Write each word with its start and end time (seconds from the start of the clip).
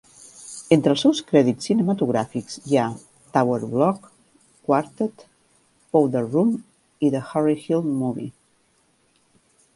Entre 0.75 0.91
els 0.93 1.01
seus 1.05 1.19
crèdits 1.31 1.67
cinematogràfics 1.69 2.57
hi 2.71 2.79
ha 2.81 2.85
"Tower 3.37 3.59
Block", 3.75 4.09
"Quartet", 4.71 5.23
"Powder 5.97 6.25
Room" 6.25 6.57
i 7.09 7.13
"The 7.19 7.25
Harry 7.29 7.57
Hill 7.69 7.89
Movie". 8.03 8.35